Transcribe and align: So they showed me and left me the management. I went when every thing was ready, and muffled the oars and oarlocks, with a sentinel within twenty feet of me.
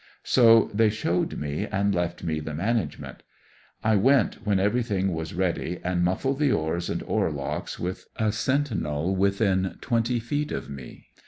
So 0.23 0.71
they 0.73 0.89
showed 0.89 1.37
me 1.37 1.67
and 1.67 1.93
left 1.93 2.23
me 2.23 2.39
the 2.39 2.55
management. 2.55 3.21
I 3.83 3.97
went 3.97 4.47
when 4.47 4.59
every 4.59 4.81
thing 4.81 5.13
was 5.13 5.35
ready, 5.35 5.79
and 5.83 6.03
muffled 6.03 6.39
the 6.39 6.51
oars 6.51 6.89
and 6.89 7.03
oarlocks, 7.03 7.77
with 7.77 8.07
a 8.15 8.31
sentinel 8.31 9.15
within 9.15 9.77
twenty 9.79 10.19
feet 10.19 10.51
of 10.51 10.71
me. 10.71 11.09